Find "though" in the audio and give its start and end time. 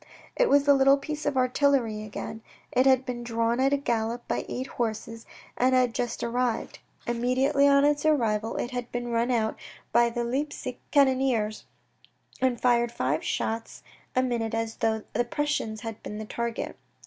14.77-15.03